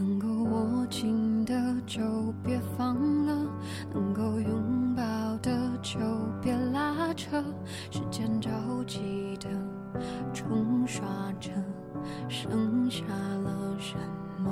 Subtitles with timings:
[0.00, 1.52] 能够握紧的
[1.86, 2.00] 就
[2.42, 2.96] 别放
[3.26, 3.46] 了，
[3.92, 5.02] 能够拥抱
[5.42, 5.50] 的
[5.82, 6.00] 就
[6.40, 7.44] 别拉扯，
[7.90, 8.50] 时间着
[8.86, 9.50] 急的
[10.32, 11.04] 冲刷
[11.38, 11.50] 着，
[12.30, 13.04] 剩下
[13.44, 13.94] 了什
[14.42, 14.50] 么？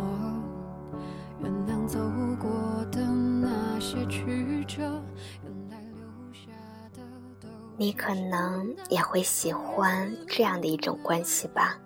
[1.41, 1.98] 原谅走
[2.38, 5.02] 过的那些曲折，
[5.42, 6.51] 原来留下
[6.92, 7.01] 的
[7.41, 11.78] 都你可能也会喜欢这样的一种关系吧，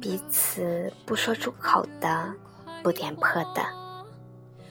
[0.00, 2.32] 彼此不说出口的，
[2.84, 3.64] 不点破的，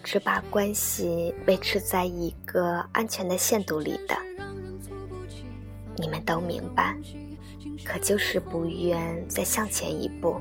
[0.04, 4.16] 只把关系维持在一个安全的限度里的。
[5.96, 6.96] 你们都明白，
[7.84, 10.40] 可就是不愿再向前一步。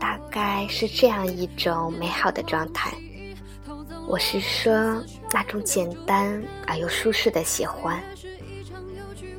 [0.00, 2.96] 大概是这样一种美好的状态。
[4.08, 4.72] 我是说，
[5.34, 8.02] 那种简单而又舒适的喜欢。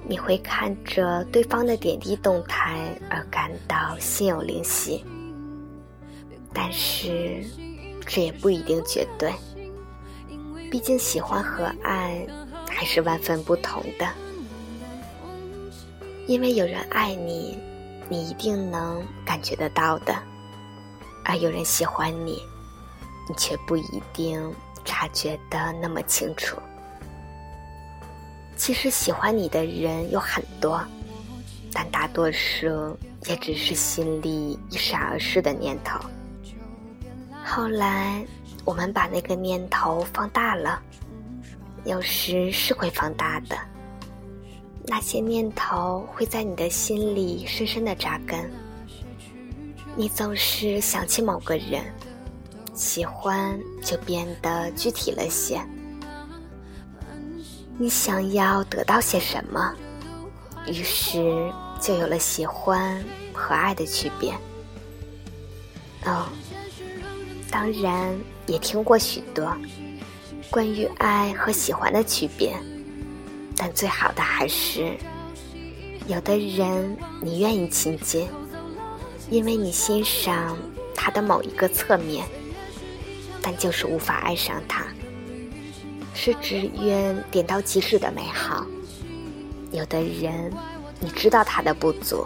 [0.08, 5.04] 你会看着对方的点滴动态而感到心有灵犀，
[6.60, 7.46] 但是
[8.08, 9.32] 这也不一定绝对。
[10.72, 12.26] 毕竟喜欢和爱
[12.68, 14.08] 还是万分不同的。
[16.26, 17.60] 因为有人爱你，
[18.10, 20.18] 你一定能感觉得到的。
[21.24, 22.42] 而有人喜欢你，
[23.30, 24.52] 你却不一定
[24.84, 26.58] 察觉的那么清楚。
[28.56, 30.84] 其实喜欢你的人有很多，
[31.72, 32.98] 但大多数
[33.28, 36.00] 也只是心里一闪而逝的念头。
[37.50, 38.26] 后来
[38.66, 40.82] 我们把那个念头放大了，
[41.86, 43.58] 有时是会放大的。
[44.84, 48.52] 那些念头会在你的心里深深的扎根。
[49.96, 51.86] 你总是想起某个人，
[52.74, 55.60] 喜欢就变得具体了些。
[57.78, 59.74] 你想要得到些什么，
[60.68, 63.02] 于是就有了喜欢
[63.34, 64.34] 和爱的区别。
[66.06, 66.28] 哦，
[67.50, 69.56] 当然也听过许多
[70.50, 72.56] 关于爱和喜欢的区别，
[73.56, 74.96] 但最好的还是，
[76.08, 78.28] 有的人你愿意亲近。
[79.30, 80.58] 因为你欣赏
[80.96, 82.26] 他的某一个侧面，
[83.42, 84.86] 但就是无法爱上他，
[86.14, 88.66] 是只愿点到即止的美好。
[89.74, 90.50] 有的人，
[91.02, 92.26] 你知道他的不足，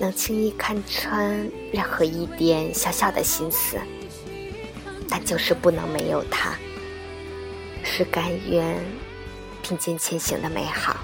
[0.00, 3.78] 能轻易看穿任何一点小小的心思，
[5.14, 6.56] 但就是不能没有他
[7.84, 8.82] 是甘愿
[9.60, 10.96] 并肩前行的美好。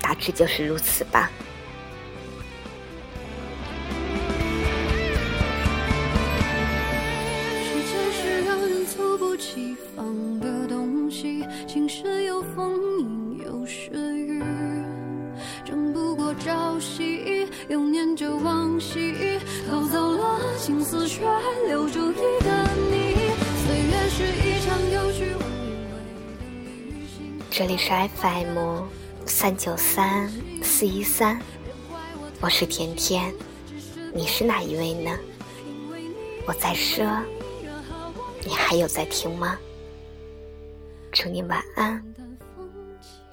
[0.00, 1.30] 大致就是如此吧。
[7.62, 14.42] 时间是让人猝不及防的东西晴时有风阴有时雨
[15.62, 19.25] 争不过朝夕又念着往昔。
[20.68, 22.66] 留住你的
[27.48, 28.82] 这里是 FM
[29.26, 30.28] 三九三
[30.64, 31.40] 四一三，
[32.40, 33.32] 我是甜甜，
[34.12, 35.16] 你是哪一位呢？
[36.48, 37.06] 我在说，
[38.44, 39.56] 你还有在听吗？
[41.12, 42.02] 祝你晚安，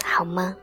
[0.05, 0.55] 好梦。